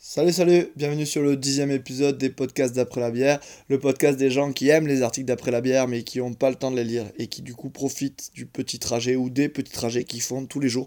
[0.00, 4.30] Salut, salut, bienvenue sur le dixième épisode des podcasts d'après la bière, le podcast des
[4.30, 6.76] gens qui aiment les articles d'après la bière mais qui n'ont pas le temps de
[6.76, 10.22] les lire et qui du coup profitent du petit trajet ou des petits trajets qu'ils
[10.22, 10.86] font tous les jours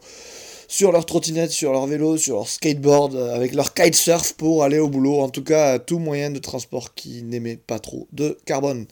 [0.70, 4.80] sur leur trottinette, sur leur vélo, sur leur skateboard, euh, avec leur kitesurf pour aller
[4.80, 8.86] au boulot, en tout cas tout moyen de transport qui n'émet pas trop de carbone.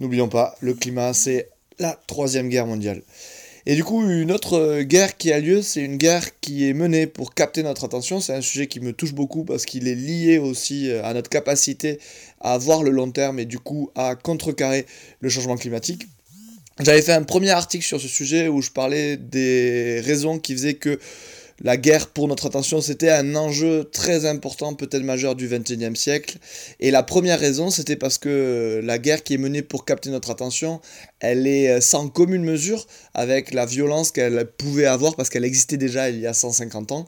[0.00, 3.02] N'oublions pas, le climat c'est la troisième guerre mondiale.
[3.64, 6.72] Et du coup, une autre euh, guerre qui a lieu, c'est une guerre qui est
[6.72, 8.20] menée pour capter notre attention.
[8.20, 11.30] C'est un sujet qui me touche beaucoup parce qu'il est lié aussi euh, à notre
[11.30, 12.00] capacité
[12.40, 14.84] à voir le long terme et du coup à contrecarrer
[15.20, 16.06] le changement climatique.
[16.80, 20.74] J'avais fait un premier article sur ce sujet où je parlais des raisons qui faisaient
[20.74, 20.98] que
[21.62, 26.38] la guerre pour notre attention, c'était un enjeu très important, peut-être majeur du XXIe siècle.
[26.80, 30.30] Et la première raison, c'était parce que la guerre qui est menée pour capter notre
[30.30, 30.80] attention,
[31.20, 36.10] elle est sans commune mesure avec la violence qu'elle pouvait avoir, parce qu'elle existait déjà
[36.10, 37.06] il y a 150 ans.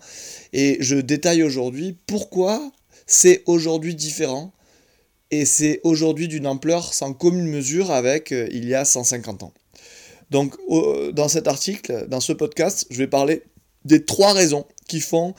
[0.52, 2.70] Et je détaille aujourd'hui pourquoi
[3.06, 4.52] c'est aujourd'hui différent.
[5.32, 9.52] Et c'est aujourd'hui d'une ampleur sans commune mesure avec euh, il y a 150 ans.
[10.30, 10.55] Donc,
[11.12, 13.42] dans cet article, dans ce podcast, je vais parler
[13.84, 15.34] des trois raisons qui font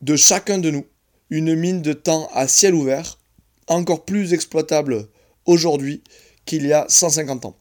[0.00, 0.86] de chacun de nous
[1.30, 3.18] une mine de temps à ciel ouvert,
[3.66, 5.08] encore plus exploitable
[5.44, 6.02] aujourd'hui
[6.46, 7.56] qu'il y a 150 ans.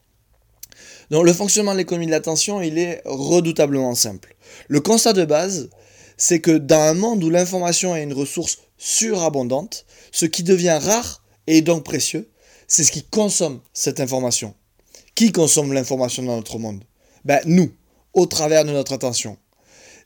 [1.10, 4.36] Donc le fonctionnement de l'économie de l'attention, il est redoutablement simple.
[4.68, 5.70] Le constat de base,
[6.18, 11.24] c'est que dans un monde où l'information est une ressource surabondante, ce qui devient rare
[11.48, 12.30] et donc précieux,
[12.68, 14.54] c'est ce qui consomme cette information.
[15.16, 16.84] Qui consomme l'information dans notre monde?
[17.24, 17.72] Ben nous,
[18.14, 19.38] au travers de notre attention.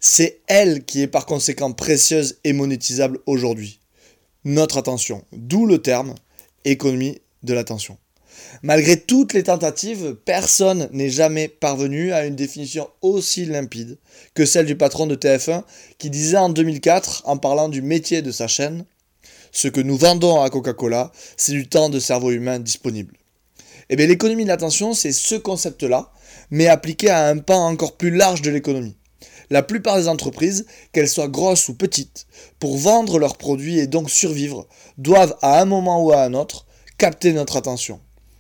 [0.04, 3.80] C'est elle qui est par conséquent précieuse et monétisable aujourd'hui.
[4.46, 6.16] Notre attention, d'où le terme
[6.66, 8.00] économie de l'attention.
[8.64, 14.00] Malgré toutes les tentatives, personne n'est jamais parvenu à une définition aussi limpide
[14.34, 15.62] que celle du patron de TF1
[16.00, 18.86] qui disait en 2004, en parlant du métier de sa chaîne,
[19.52, 23.18] ce que nous vendons à Coca-Cola, c'est du temps de cerveau humain disponible.
[23.92, 26.12] Eh bien l'économie de l'attention, c'est ce concept-là,
[26.50, 28.96] mais appliqué à un pan encore plus large de l'économie
[29.52, 32.26] la plupart des entreprises, qu'elles soient grosses ou petites,
[32.58, 34.66] pour vendre leurs produits et donc survivre,
[34.98, 36.66] doivent à un moment ou à un autre
[36.98, 38.00] capter notre attention.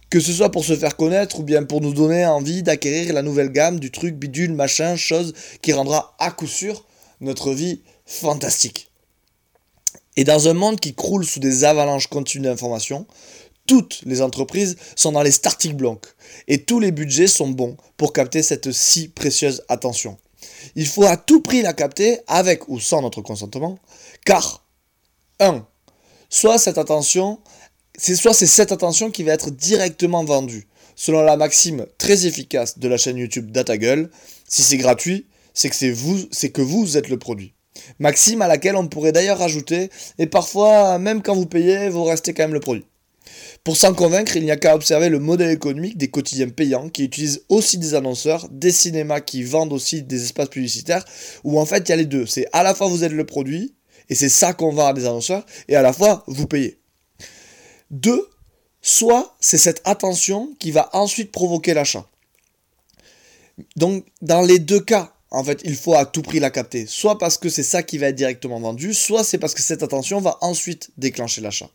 [0.09, 3.23] Que ce soit pour se faire connaître ou bien pour nous donner envie d'acquérir la
[3.23, 6.85] nouvelle gamme du truc bidule, machin, chose qui rendra à coup sûr
[7.19, 8.89] notre vie fantastique.
[10.15, 13.05] Et dans un monde qui croule sous des avalanches continues d'informations,
[13.67, 16.07] toutes les entreprises sont dans les starting blocks
[16.47, 20.17] et tous les budgets sont bons pour capter cette si précieuse attention.
[20.75, 23.79] Il faut à tout prix la capter avec ou sans notre consentement,
[24.25, 24.65] car
[25.39, 25.65] 1.
[26.29, 27.39] Soit cette attention,
[27.97, 32.79] c'est soit c'est cette attention qui va être directement vendue, selon la maxime très efficace
[32.79, 34.09] de la chaîne YouTube DataGull.
[34.47, 37.53] Si c'est gratuit, c'est que vous, c'est que vous êtes le produit.
[37.99, 39.89] Maxime à laquelle on pourrait d'ailleurs rajouter,
[40.19, 42.85] et parfois même quand vous payez, vous restez quand même le produit.
[43.63, 47.03] Pour s'en convaincre, il n'y a qu'à observer le modèle économique des quotidiens payants qui
[47.03, 51.05] utilisent aussi des annonceurs, des cinémas qui vendent aussi des espaces publicitaires,
[51.43, 52.25] où en fait il y a les deux.
[52.25, 53.75] C'est à la fois vous êtes le produit,
[54.09, 56.79] et c'est ça qu'on vend à des annonceurs, et à la fois vous payez.
[57.91, 58.27] Deux,
[58.81, 62.07] soit c'est cette attention qui va ensuite provoquer l'achat.
[63.75, 66.85] Donc dans les deux cas, en fait, il faut à tout prix la capter.
[66.87, 69.81] Soit parce que c'est ça qui va être directement vendu, soit c'est parce que cette
[69.81, 71.69] attention va ensuite déclencher l'achat.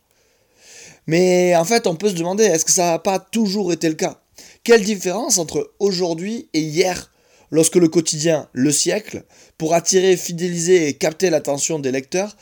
[1.07, 3.95] Mais en fait, on peut se demander, est-ce que ça n'a pas toujours été le
[3.95, 4.21] cas?
[4.63, 7.11] Quelle différence entre aujourd'hui et hier
[7.49, 9.23] lorsque le quotidien Le Siècle,
[9.57, 12.35] pour attirer, fidéliser et capter l'attention des lecteurs,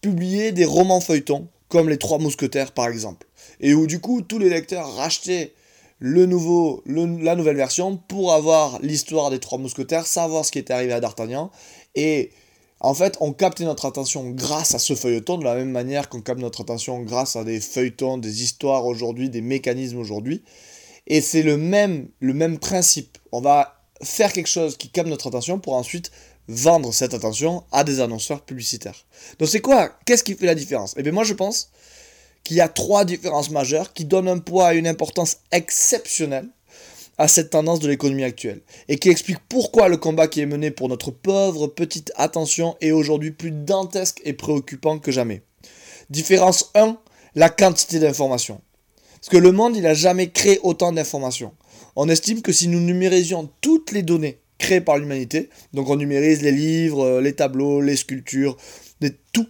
[0.00, 3.26] publiait des romans feuilletons, comme Les Trois Mousquetaires par exemple,
[3.60, 5.52] et où du coup tous les lecteurs rachetaient
[5.98, 10.72] le nouveau, la nouvelle version pour avoir l'histoire des Trois Mousquetaires, savoir ce qui était
[10.72, 11.50] arrivé à D'Artagnan,
[11.94, 12.30] et
[12.84, 16.20] en fait, on capte notre attention grâce à ce feuilleton, de la même manière qu'on
[16.20, 20.42] capte notre attention grâce à des feuilletons, des histoires aujourd'hui, des mécanismes aujourd'hui.
[21.06, 23.18] Et c'est le même, le même principe.
[23.30, 26.10] On va faire quelque chose qui capte notre attention pour ensuite
[26.48, 29.06] vendre cette attention à des annonceurs publicitaires.
[29.38, 29.90] Donc c'est quoi?
[30.04, 30.94] Qu'est-ce qui fait la différence?
[30.96, 31.70] Eh bien moi je pense
[32.42, 36.48] qu'il y a trois différences majeures qui donnent un poids et une importance exceptionnelle
[37.22, 40.72] à cette tendance de l'économie actuelle et qui explique pourquoi le combat qui est mené
[40.72, 45.42] pour notre pauvre petite attention est aujourd'hui plus dantesque et préoccupant que jamais.
[46.10, 46.98] Différence 1,
[47.36, 48.60] la quantité d'informations.
[49.20, 51.52] Parce que le monde, il n'a jamais créé autant d'informations.
[51.94, 56.42] On estime que si nous numérisions toutes les données créées par l'humanité, donc on numérise
[56.42, 58.56] les livres, euh, les tableaux, les sculptures,
[59.32, 59.46] tout,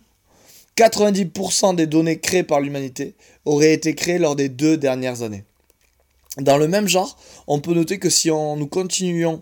[0.76, 3.14] 90% des données créées par l'humanité
[3.46, 5.44] auraient été créées lors des deux dernières années.
[6.38, 9.40] Dans le même genre, on peut noter que si on, nous continuons,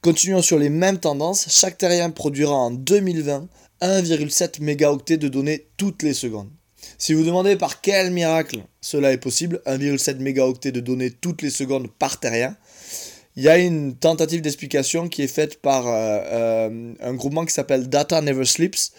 [0.00, 3.48] continuons sur les mêmes tendances, chaque terrien produira en 2020
[3.82, 6.50] 1,7 mégaoctets de données toutes les secondes.
[6.98, 11.50] Si vous demandez par quel miracle cela est possible, 1,7 mégaoctets de données toutes les
[11.50, 12.56] secondes par terrien,
[13.36, 17.52] il y a une tentative d'explication qui est faite par euh, euh, un groupement qui
[17.52, 18.92] s'appelle Data Never Sleeps.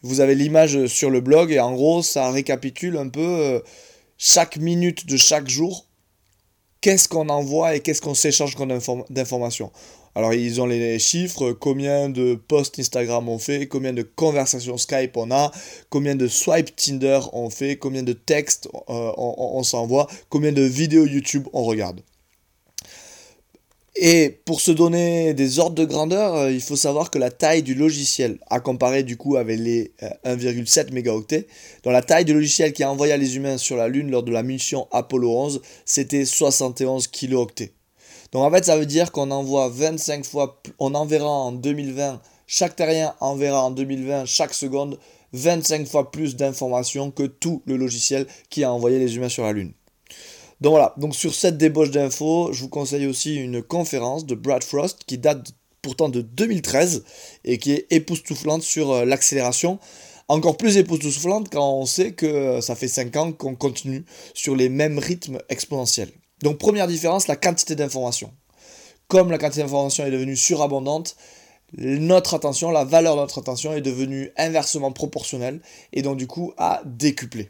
[0.00, 3.60] Vous avez l'image sur le blog et en gros ça récapitule un peu euh,
[4.16, 5.86] chaque minute de chaque jour
[6.82, 8.54] qu'est-ce qu'on envoie et qu'est-ce qu'on s'échange
[9.08, 9.70] d'informations.
[10.14, 15.16] Alors ils ont les chiffres, combien de posts Instagram on fait, combien de conversations Skype
[15.16, 15.50] on a,
[15.88, 21.48] combien de swipe Tinder on fait, combien de textes on s'envoie, combien de vidéos YouTube
[21.54, 22.02] on regarde.
[23.94, 27.62] Et pour se donner des ordres de grandeur, euh, il faut savoir que la taille
[27.62, 29.92] du logiciel, à comparer du coup avec les
[30.24, 31.46] 1,7 euh, mégaoctets,
[31.82, 34.32] dans la taille du logiciel qui a envoyé les humains sur la Lune lors de
[34.32, 37.74] la mission Apollo 11, c'était 71 kilooctets.
[38.32, 42.76] Donc en fait, ça veut dire qu'on envoie 25 fois, on enverra en 2020, chaque
[42.76, 44.98] terrien enverra en 2020 chaque seconde
[45.34, 49.52] 25 fois plus d'informations que tout le logiciel qui a envoyé les humains sur la
[49.52, 49.74] Lune.
[50.62, 54.62] Donc voilà, donc sur cette débauche d'infos, je vous conseille aussi une conférence de Brad
[54.62, 55.50] Frost qui date
[55.82, 57.02] pourtant de 2013
[57.44, 59.80] et qui est époustouflante sur euh, l'accélération.
[60.28, 64.04] Encore plus époustouflante quand on sait que ça fait 5 ans qu'on continue
[64.34, 66.12] sur les mêmes rythmes exponentiels.
[66.42, 68.32] Donc première différence, la quantité d'informations.
[69.08, 71.16] Comme la quantité d'informations est devenue surabondante,
[71.76, 75.60] notre attention, la valeur de notre attention est devenue inversement proportionnelle
[75.92, 77.48] et donc du coup a décuplé.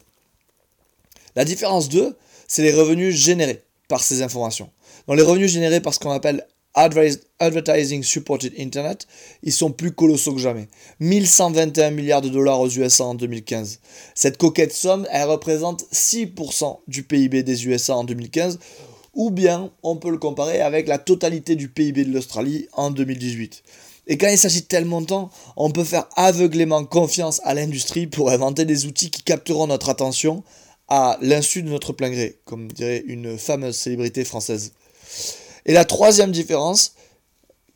[1.36, 2.16] La différence 2,
[2.52, 4.68] c'est les revenus générés par ces informations.
[5.06, 9.06] Dans les revenus générés par ce qu'on appelle Advertising Supported Internet,
[9.42, 10.68] ils sont plus colossaux que jamais.
[11.00, 13.80] 1121 milliards de dollars aux USA en 2015.
[14.14, 18.58] Cette coquette somme, elle représente 6% du PIB des USA en 2015,
[19.14, 23.62] ou bien on peut le comparer avec la totalité du PIB de l'Australie en 2018.
[24.08, 28.30] Et quand il s'agit de tel montant, on peut faire aveuglément confiance à l'industrie pour
[28.30, 30.44] inventer des outils qui capteront notre attention
[30.88, 34.72] à l'insu de notre plein gré, comme dirait une fameuse célébrité française.
[35.64, 36.94] Et la troisième différence,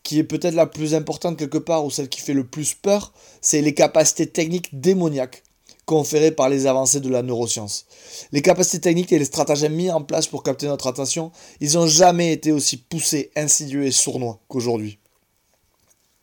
[0.03, 3.12] qui est peut-être la plus importante quelque part, ou celle qui fait le plus peur,
[3.41, 5.43] c'est les capacités techniques démoniaques
[5.87, 7.87] conférées par les avancées de la neuroscience.
[8.32, 11.31] Les capacités techniques et les stratagèmes mis en place pour capter notre attention,
[11.61, 14.99] ils n'ont jamais été aussi poussés, insidieux et sournois qu'aujourd'hui.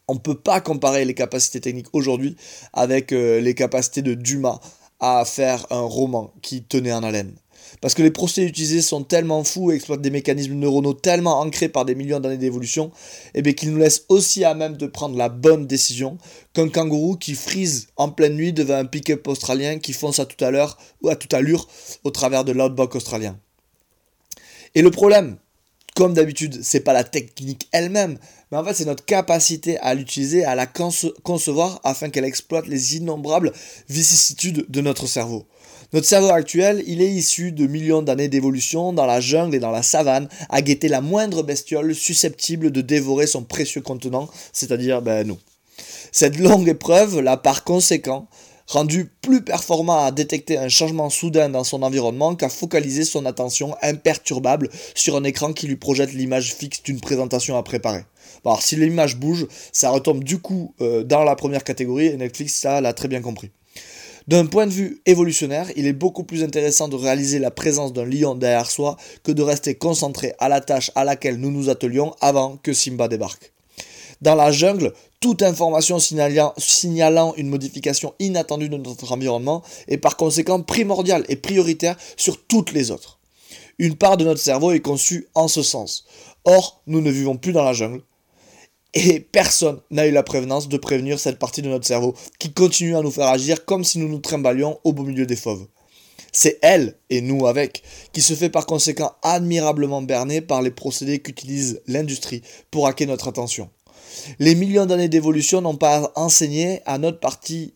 [0.10, 2.36] On ne peut pas comparer les capacités techniques aujourd'hui
[2.74, 4.60] avec euh, les capacités de Dumas
[5.06, 7.34] à faire un roman qui tenait en haleine.
[7.82, 11.68] Parce que les procédés utilisés sont tellement fous et exploitent des mécanismes neuronaux tellement ancrés
[11.68, 12.90] par des millions d'années d'évolution,
[13.36, 16.18] et eh qu'ils nous laissent aussi à même de prendre la bonne décision
[16.54, 20.42] qu'un kangourou qui frise en pleine nuit devant un pick-up australien qui fonce à toute
[20.42, 21.68] à l'heure ou à toute allure
[22.06, 23.38] au travers de l'outback australien.
[24.74, 25.36] Et le problème,
[25.96, 28.18] comme d'habitude, c'est pas la technique elle-même,
[28.52, 32.98] mais en fait, c'est notre capacité à l'utiliser, à la concevoir afin qu'elle exploite les
[32.98, 33.52] innombrables
[33.90, 35.46] vicissitudes de notre cerveau.
[35.94, 39.70] Notre cerveau actuel, il est issu de millions d'années d'évolution dans la jungle et dans
[39.70, 45.28] la savane, à guetter la moindre bestiole susceptible de dévorer son précieux contenant, c'est-à-dire ben,
[45.28, 45.38] nous.
[46.12, 48.28] Cette longue épreuve l'a par conséquent
[48.74, 53.76] rendu plus performant à détecter un changement soudain dans son environnement qu'à focaliser son attention
[53.84, 58.04] imperturbable sur un écran qui lui projette l'image fixe d'une présentation à préparer.
[58.44, 62.56] Alors si l'image bouge, ça retombe du coup euh, dans la première catégorie et Netflix
[62.56, 63.52] ça l'a très bien compris.
[64.28, 68.06] D'un point de vue évolutionnaire, il est beaucoup plus intéressant de réaliser la présence d'un
[68.06, 72.16] lion derrière soi que de rester concentré à la tâche à laquelle nous nous attelions
[72.22, 73.52] avant que Simba débarque.
[74.22, 80.62] Dans la jungle, toute information signalant, une modification inattendue de notre environnement est par conséquent
[80.62, 83.20] primordiale et prioritaire sur toutes les autres.
[83.80, 86.04] Une part de notre cerveau est conçue en ce sens.
[86.44, 88.02] Or, nous ne vivons plus dans la jungle,
[88.94, 92.98] et personne n'a eu la prévenance de prévenir cette partie de notre cerveau qui continue
[92.98, 95.68] à nous faire agir comme si nous nous trimbalions au beau milieu des fauves.
[96.34, 101.20] C'est elle, et nous avec, qui se fait par conséquent admirablement berner par les procédés
[101.20, 103.70] qu'utilise l'industrie pour hacker notre attention.
[104.40, 107.74] Les millions d'années d'évolution n'ont pas enseigné à notre partie,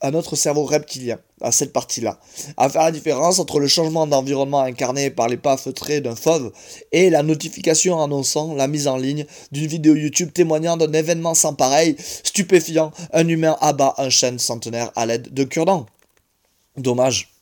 [0.00, 2.20] à notre cerveau reptilien, à cette partie-là,
[2.56, 6.52] à faire la différence entre le changement d'environnement incarné par les pas feutrés d'un fauve
[6.92, 11.54] et la notification annonçant la mise en ligne d'une vidéo YouTube témoignant d'un événement sans
[11.54, 15.86] pareil, stupéfiant, un humain abat un chêne centenaire à l'aide de cure-dents.
[16.76, 17.32] Dommage.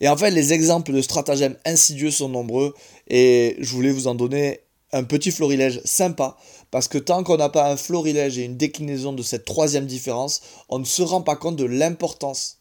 [0.00, 2.74] Et en fait, les exemples de stratagèmes insidieux sont nombreux
[3.08, 4.60] et je voulais vous en donner
[4.92, 6.36] un petit florilège sympa,
[6.70, 10.40] parce que tant qu'on n'a pas un florilège et une déclinaison de cette troisième différence,
[10.68, 12.58] on ne se rend pas compte de l'importance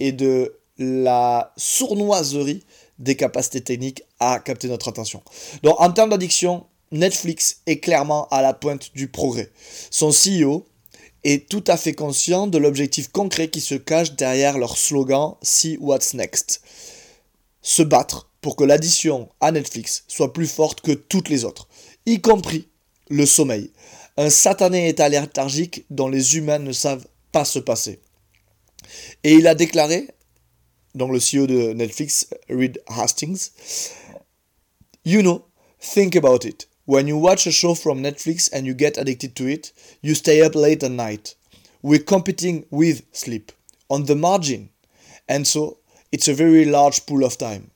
[0.00, 2.64] et de la sournoiserie
[2.98, 5.22] des capacités techniques à capter notre attention.
[5.62, 9.50] Donc en termes d'addiction, Netflix est clairement à la pointe du progrès.
[9.90, 10.66] Son CEO
[11.24, 15.76] est tout à fait conscient de l'objectif concret qui se cache derrière leur slogan See
[15.80, 16.60] What's Next.
[17.62, 21.66] Se battre pour que l'addition à Netflix soit plus forte que toutes les autres,
[22.04, 22.68] y compris
[23.08, 23.70] le sommeil.
[24.16, 28.00] Un satané état léthargique dont les humains ne savent pas se passer.
[29.24, 30.08] Et il a déclaré,
[30.94, 33.50] donc le CEO de Netflix, Reed Hastings,
[35.06, 35.44] You know,
[35.78, 36.66] think about it.
[36.86, 39.70] When you watch a show from Netflix and you get addicted to it,
[40.00, 41.34] you stay up late at night.
[41.82, 43.52] We're competing with sleep,
[43.90, 44.70] on the margin.
[45.28, 45.78] And so,
[46.10, 47.70] it's a very large pool of time.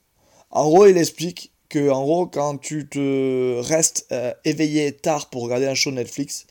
[0.51, 5.43] En gros, il explique que, en gros, quand tu te restes euh, éveillé tard pour
[5.43, 6.47] regarder un show Netflix,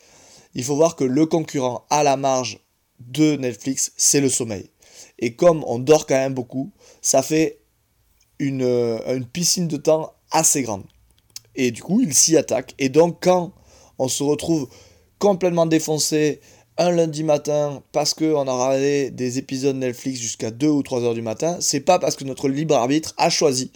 [0.55, 2.61] il faut voir que le concurrent à la marge
[3.01, 4.71] de Netflix, c'est le sommeil.
[5.19, 6.73] Et comme on dort quand même beaucoup,
[7.03, 7.61] ça fait
[8.39, 10.85] une, euh, piscine de temps assez grande.
[11.57, 12.75] Et du coup, il s'y attaque.
[12.79, 13.53] Et donc, quand
[13.99, 14.69] on se retrouve
[15.19, 16.41] complètement défoncé
[16.77, 21.15] un lundi matin parce qu'on a regardé des épisodes Netflix jusqu'à 2 ou 3 heures
[21.15, 23.73] du matin, c'est pas parce que notre libre arbitre a choisi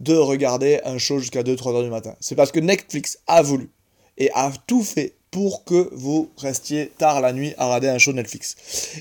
[0.00, 2.16] de regarder un show jusqu'à 2-3 heures du matin.
[2.20, 3.70] C'est parce que Netflix a voulu
[4.18, 8.12] et a tout fait pour que vous restiez tard la nuit à regarder un show
[8.12, 8.56] Netflix.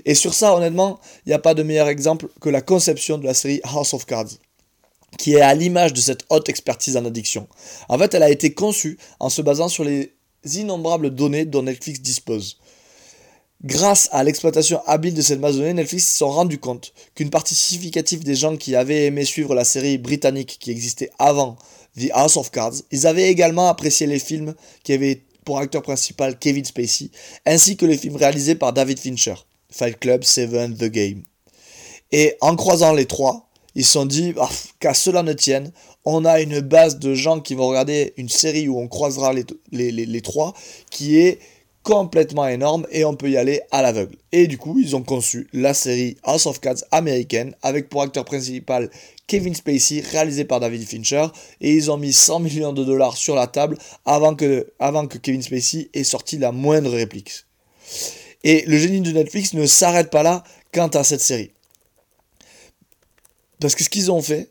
[0.06, 3.26] Et sur ça, honnêtement, il n'y a pas de meilleur exemple que la conception de
[3.26, 4.38] la série House of Cards
[5.18, 7.48] qui est à l'image de cette haute expertise en addiction.
[7.88, 10.14] En fait, elle a été conçue en se basant sur les
[10.46, 12.60] innombrables données dont Netflix dispose.
[13.64, 18.24] Grâce à l'exploitation habile de cette données, Netflix se sont rendus compte qu'une partie significative
[18.24, 21.58] des gens qui avaient aimé suivre la série britannique qui existait avant
[21.98, 26.38] The House of Cards, ils avaient également apprécié les films qui avaient pour acteur principal
[26.38, 27.12] Kevin Spacey,
[27.46, 29.36] ainsi que les films réalisés par David Fincher,
[29.70, 31.24] Fight Club, Seven, The Game.
[32.12, 34.50] Et en croisant les trois, ils se sont dit, ah,
[34.80, 35.72] qu'à cela ne tienne,
[36.06, 40.22] on a une base de gens qui vont regarder une série où on croisera les,
[40.22, 40.54] trois,
[40.90, 41.40] qui est
[41.84, 44.16] complètement énorme et on peut y aller à l'aveugle.
[44.32, 48.26] Et du coup, ils ont conçu la série House of Cards américaine avec pour acteur
[48.26, 48.90] principal
[49.28, 51.28] Kevin Spacey, réalisé par David Fincher,
[51.62, 55.20] et ils ont mis 100 millions de dollars sur la table avant que, avant que
[55.20, 57.46] Kevin Spacey ait sorti la moindre réplique.
[58.44, 60.44] Et le génie de Netflix ne s'arrête pas là
[60.74, 61.52] quant à cette série.
[63.60, 64.50] Parce que ce qu'ils ont fait,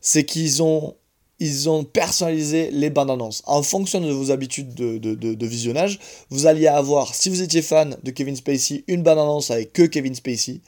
[0.00, 0.96] c'est qu'ils ont,
[1.40, 3.42] ils ont personnalisé les bandes annonces.
[3.46, 5.98] En fonction de vos habitudes de, de, visionnage,
[6.30, 9.82] vous alliez avoir, si vous étiez fan de Kevin Spacey, une bande annonce avec que
[9.82, 10.60] Kevin Spacey.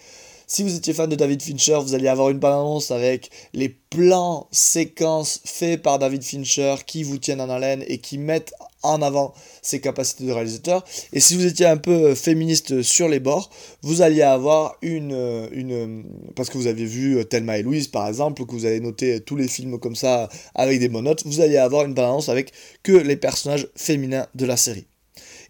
[0.47, 4.49] Si vous étiez fan de David Fincher, vous alliez avoir une bande-annonce avec les plans,
[4.50, 9.35] séquences faits par David Fincher qui vous tiennent en haleine et qui mettent en avant
[9.63, 10.85] ses capacités de réalisateur.
[11.13, 13.51] Et si vous étiez un peu féministe sur les bords,
[13.83, 15.49] vous alliez avoir une...
[15.53, 19.21] une parce que vous avez vu Thelma et Louise par exemple, que vous avez noté
[19.21, 22.93] tous les films comme ça avec des monotes, vous alliez avoir une balance avec que
[22.93, 24.87] les personnages féminins de la série.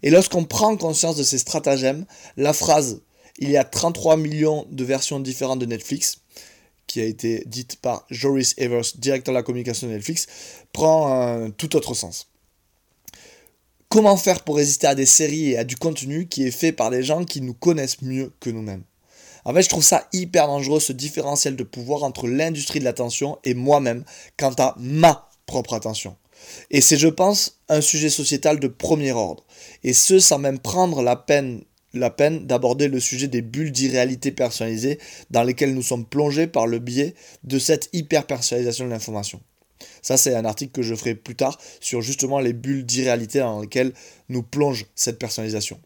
[0.03, 2.05] Et lorsqu'on prend conscience de ces stratagèmes,
[2.37, 3.01] la phrase
[3.41, 6.19] il y a 33 millions de versions différentes de Netflix,
[6.87, 10.27] qui a été dite par Joris Evers, directeur de la communication de Netflix,
[10.73, 12.30] prend un tout autre sens.
[13.91, 16.91] Comment faire pour résister à des séries et à du contenu qui est fait par
[16.91, 18.85] des gens qui nous connaissent mieux que nous-mêmes?
[19.43, 23.37] En fait, je trouve ça hyper dangereux, ce différentiel de pouvoir entre l'industrie de l'attention
[23.43, 24.05] et moi-même
[24.37, 26.15] quant à ma propre attention.
[26.69, 29.43] Et c'est, je pense, un sujet sociétal de premier ordre.
[29.83, 31.61] Et ce, sans même prendre la peine
[31.93, 34.99] la peine d'aborder le sujet des bulles d'irréalité personnalisées
[35.31, 39.41] dans lesquelles nous sommes plongés par le biais de cette hyper-personnalisation de l'information.
[40.01, 43.61] Ça, c'est un article que je ferai plus tard sur justement les bulles d'irréalité dans
[43.61, 43.93] lesquelles
[44.29, 45.79] nous plonge cette personnalisation.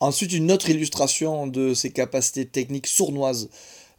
[0.00, 3.48] Ensuite, une autre illustration de ces capacités techniques sournoises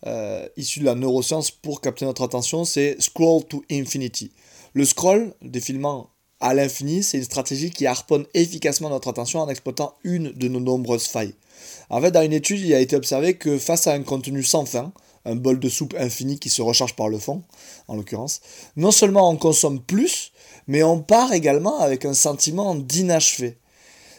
[0.06, 4.32] euh, issues de la neuroscience pour capter notre attention, c'est Scroll to Infinity.
[4.74, 6.10] Le scroll, défilement
[6.42, 10.60] à l'infini, c'est une stratégie qui harponne efficacement notre attention en exploitant une de nos
[10.60, 11.36] nombreuses failles.
[11.90, 14.66] En fait, dans une étude, il a été observé que face à un contenu sans
[14.66, 14.92] fin,
[15.26, 17.44] un bol de soupe infini qui se recharge par le fond,
[17.88, 18.42] en l'occurrence,
[18.76, 20.32] non seulement on consomme plus,
[20.68, 23.58] mais on part également avec un sentiment d'inachevé.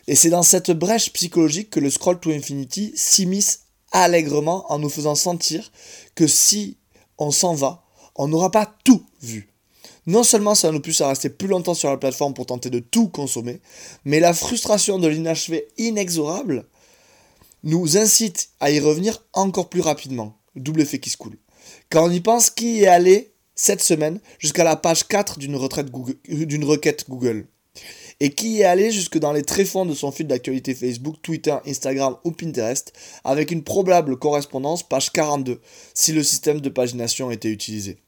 [0.07, 3.61] Et c'est dans cette brèche psychologique que le scroll to infinity s'immisce
[3.93, 5.73] allègrement en nous faisant sentir
[6.15, 6.79] que si
[7.19, 7.85] on s'en va,
[8.17, 9.55] on n'aura pas tout vu
[10.07, 12.79] non seulement ça nous pousse à rester plus longtemps sur la plateforme pour tenter de
[12.79, 13.61] tout consommer,
[14.05, 16.67] mais la frustration de l'inachevé inexorable
[17.63, 20.37] nous incite à y revenir encore plus rapidement.
[20.57, 21.37] Double effet qui se coule.
[21.91, 25.59] Quand on y pense, qui est allé cette semaine jusqu'à la page 4 d'une,
[26.47, 27.47] d'une requête Google?
[28.21, 32.17] Et qui est allé jusque dans les tréfonds de son fil d'actualité Facebook, Twitter, Instagram
[32.25, 32.93] ou Pinterest,
[33.25, 35.61] avec une probable correspondance page 42,
[35.95, 37.99] si le système de pagination était utilisé?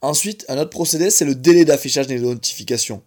[0.00, 3.02] Ensuite, un autre procédé, c'est le délai d'affichage des notifications.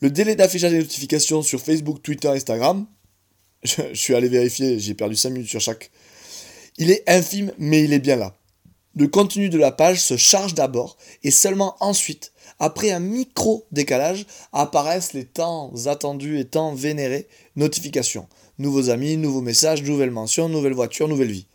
[0.00, 2.86] Le délai d'affichage des notifications sur Facebook, Twitter, Instagram
[3.62, 5.90] Je, je suis allé vérifier, j'ai perdu 5 minutes sur chaque.
[6.80, 8.34] Il est infime, mais il est bien là.
[8.96, 14.24] Le contenu de la page se charge d'abord et seulement ensuite, après un micro décalage,
[14.54, 18.26] apparaissent les temps attendus et temps vénérés notifications.
[18.58, 21.46] Nouveaux amis, nouveaux messages, nouvelles mentions, nouvelle voiture, nouvelle vie.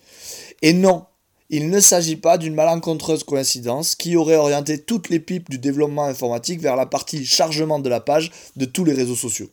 [0.62, 1.06] Et non,
[1.50, 6.06] il ne s'agit pas d'une malencontreuse coïncidence qui aurait orienté toutes les pipes du développement
[6.06, 9.50] informatique vers la partie chargement de la page de tous les réseaux sociaux.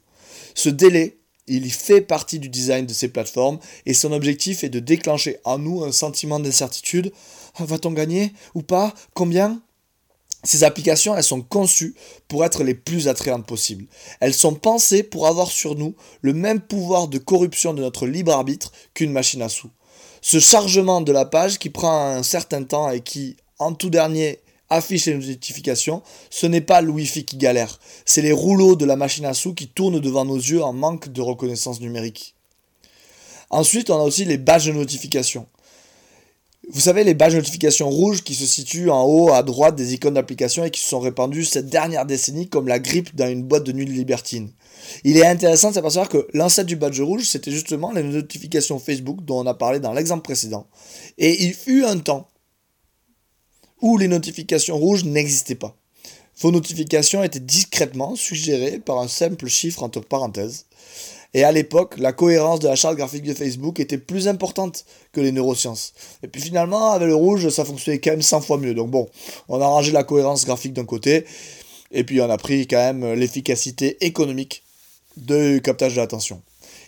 [0.55, 4.81] Ce délai, il fait partie du design de ces plateformes et son objectif est de
[4.81, 7.13] déclencher en nous un sentiment d'incertitude.
[7.59, 8.95] Va-t-on gagner ou pas?
[9.15, 9.61] Combien?
[10.45, 11.95] Ces applications, elles sont conçues
[12.27, 13.87] pour être les plus attrayantes possibles.
[14.19, 18.33] Elles sont pensées pour avoir sur nous le même pouvoir de corruption de notre libre
[18.33, 19.71] arbitre qu'une machine à sous
[20.23, 24.39] ce chargement de la page qui prend un certain temps et qui, en tout dernier,
[24.73, 28.97] affiche les notifications, ce n'est pas le Wi-Fi qui galère, c'est les rouleaux de la
[28.97, 32.35] machine à sous qui tournent devant nos yeux en manque de reconnaissance numérique.
[33.51, 35.47] Ensuite, on a aussi les badges de notification.
[36.71, 39.95] Vous savez, les badges de notification rouges qui se situent en haut à droite des
[39.95, 43.43] icônes d'application et qui se sont répandues cette dernière décennie comme la grippe dans une
[43.43, 44.51] boîte de nuit libertine.
[45.05, 49.25] Il est intéressant de s'apercevoir que l'ancêtre du badge rouge, c'était justement les notifications Facebook
[49.25, 50.67] dont on a parlé dans l'exemple précédent.
[51.19, 52.32] Et il fut un temps
[53.83, 55.77] où les notifications rouges n'existaient pas.
[56.41, 60.65] Vos notifications étaient discrètement suggérées par un simple chiffre entre parenthèses.
[61.35, 65.21] Et à l'époque, la cohérence de la charte graphique de Facebook était plus importante que
[65.21, 65.95] les neurosciences.
[66.23, 68.75] Et puis finalement, avec le rouge, ça fonctionnait quand même 100 fois mieux.
[68.75, 69.09] Donc bon,
[69.49, 71.25] on a rangé la cohérence graphique d'un côté,
[71.91, 74.63] et puis on a pris quand même l'efficacité économique
[75.17, 76.43] de captage de l'attention.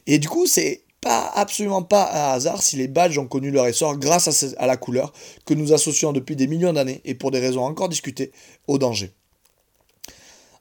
[0.06, 3.96] Et du coup, c'est absolument pas un hasard si les badges ont connu leur essor
[3.98, 5.12] grâce à, la couleur
[5.44, 8.32] que nous associons depuis des millions d'années et pour des raisons encore discutées
[8.66, 9.12] au danger.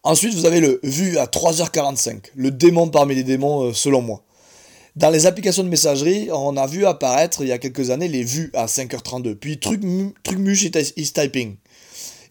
[0.04, 4.24] Ensuite, vous avez le vu à 3h45, le démon parmi les démons euh, selon moi.
[4.96, 8.24] Dans les applications de messagerie, on a vu apparaître il y a quelques années les
[8.24, 9.82] vues à 5h32, puis truc,
[10.24, 10.40] truc
[10.98, 11.56] is typing.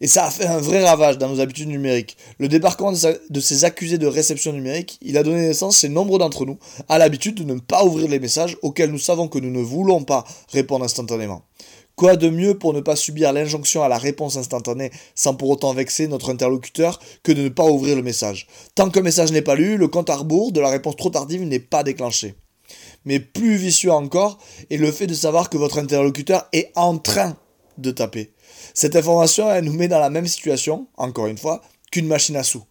[0.03, 2.17] Et ça a fait un vrai ravage dans nos habitudes numériques.
[2.41, 6.45] Le débarquement de, ces accusés de réception numérique, il a donné naissance chez nombre d'entre
[6.45, 9.63] nous à l'habitude de ne pas ouvrir les messages auxquels nous savons que nous ne
[9.63, 11.43] voulons pas répondre instantanément.
[11.95, 15.73] Quoi de mieux pour ne pas subir l'injonction à la réponse instantanée sans pour autant
[15.73, 18.49] vexer notre interlocuteur que de ne pas ouvrir le message?
[18.75, 21.11] Tant que le message n'est pas lu, le compte à rebours de la réponse trop
[21.11, 22.35] tardive n'est pas déclenché.
[23.05, 27.37] Mais plus vicieux encore est le fait de savoir que votre interlocuteur est en train
[27.79, 28.33] de taper.
[28.75, 32.43] Cette information, elle nous met dans la même situation, encore une fois, qu'une machine à
[32.43, 32.65] sous.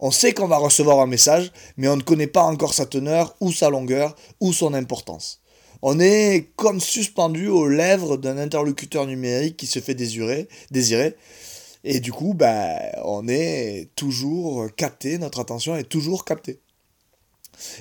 [0.00, 3.36] On sait qu'on va recevoir un message, mais on ne connaît pas encore sa teneur,
[3.40, 5.40] ou sa longueur, ou son importance.
[5.82, 11.16] On est comme suspendu aux lèvres d'un interlocuteur numérique qui se fait désirer, désirer
[11.84, 16.60] et du coup, ben, on est toujours capté, notre attention est toujours captée.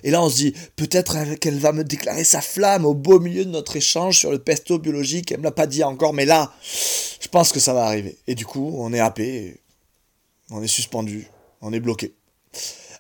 [0.04, 3.46] Et là, on se dit, peut-être qu'elle va me déclarer sa flamme au beau milieu
[3.46, 5.32] de notre échange sur le pesto biologique.
[5.32, 6.54] Elle me l'a pas dit encore, mais là,
[7.20, 8.18] je pense que ça va arriver.
[8.28, 9.62] Et du coup, on est happé,
[10.50, 11.28] on est suspendu,
[11.62, 12.14] on est bloqué.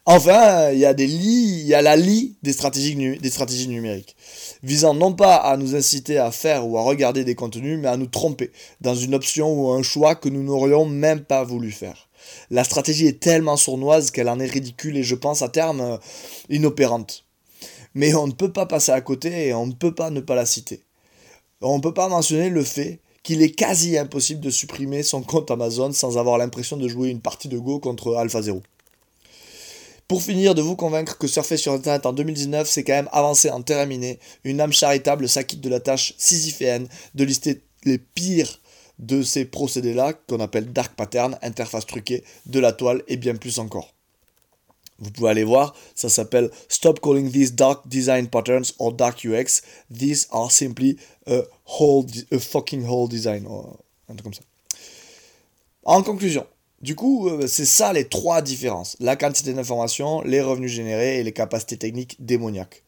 [0.05, 4.17] Enfin, il y a la lie des stratégies, des stratégies numériques,
[4.61, 7.95] visant non pas à nous inciter à faire ou à regarder des contenus, mais à
[7.95, 12.09] nous tromper dans une option ou un choix que nous n'aurions même pas voulu faire.
[12.51, 15.97] La stratégie est tellement sournoise qu'elle en est ridicule et je pense à terme euh,
[16.49, 17.23] inopérante.
[17.95, 20.35] Mais on ne peut pas passer à côté et on ne peut pas ne pas
[20.35, 20.83] la citer.
[21.61, 25.49] On ne peut pas mentionner le fait qu'il est quasi impossible de supprimer son compte
[25.49, 28.61] Amazon sans avoir l'impression de jouer une partie de Go contre AlphaZero.
[30.13, 33.49] Pour finir, de vous convaincre que surfer sur Internet en 2019, c'est quand même avancer
[33.49, 38.59] en terminé, une âme charitable s'acquitte de la tâche sisyphéenne de lister les pires
[38.99, 43.57] de ces procédés-là qu'on appelle dark pattern, interface truquée, de la toile et bien plus
[43.57, 43.91] encore.
[44.99, 49.63] Vous pouvez aller voir, ça s'appelle Stop calling these dark design patterns or dark UX.
[49.91, 50.95] These are simply
[51.25, 53.47] a, whole, a fucking whole design.
[53.47, 54.43] un truc comme ça.
[55.85, 56.45] En conclusion,
[56.83, 58.97] du coup, euh, c'est ça les trois différences.
[58.99, 62.83] La quantité d'informations, les revenus générés et les capacités techniques démoniaques.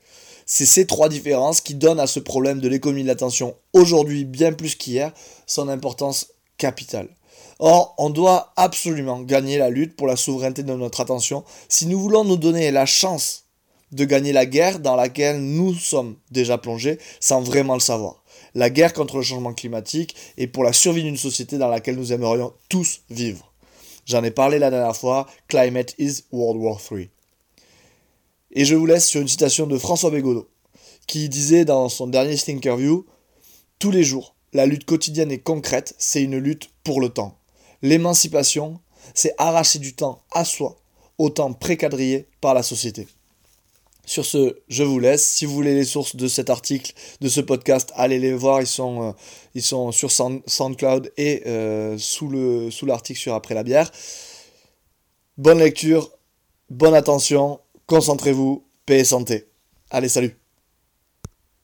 [0.45, 4.51] C'est ces trois différences qui donnent à ce problème de l'économie de l'attention aujourd'hui bien
[4.51, 5.13] plus qu'hier
[5.47, 6.27] son importance
[6.58, 7.08] capitale.
[7.60, 11.97] Or, on doit absolument gagner la lutte pour la souveraineté de notre attention si nous
[11.99, 13.45] voulons nous donner la chance
[13.93, 18.23] de gagner la guerre dans laquelle nous sommes déjà plongés sans vraiment le savoir.
[18.55, 22.12] La guerre contre le changement climatique et pour la survie d'une société dans laquelle nous
[22.12, 23.55] aimerions tous vivre.
[24.06, 27.10] J'en ai parlé la dernière fois, Climate is World War III.
[28.52, 30.48] Et je vous laisse sur une citation de François Bégodeau,
[31.08, 33.06] qui disait dans son dernier Thinkerview
[33.80, 37.39] Tous les jours, la lutte quotidienne et concrète, c'est une lutte pour le temps.
[37.82, 38.80] L'émancipation,
[39.15, 40.78] c'est arracher du temps à soi,
[41.18, 43.08] au temps préquadrillé par la société.
[44.06, 45.26] Sur ce, je vous laisse.
[45.26, 48.62] Si vous voulez les sources de cet article, de ce podcast, allez les voir.
[48.62, 49.12] Ils sont, euh,
[49.54, 53.91] ils sont sur SoundCloud et euh, sous, le, sous l'article sur Après la bière.
[55.38, 56.12] Bonne lecture,
[56.70, 59.48] bonne attention, concentrez-vous, paix et santé.
[59.89, 60.44] Allez, salut